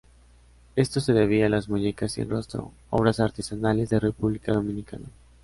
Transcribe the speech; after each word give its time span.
Esto 0.75 0.99
se 0.99 1.13
debía 1.13 1.45
a 1.45 1.49
las 1.49 1.69
muñecas 1.69 2.13
sin 2.13 2.27
rostro, 2.27 2.71
obras 2.89 3.19
artesanales 3.19 3.91
de 3.91 3.99
República 3.99 4.51
Dominicana. 4.51 5.05